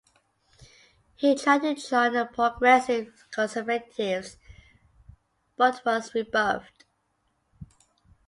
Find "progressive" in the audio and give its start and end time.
2.25-3.27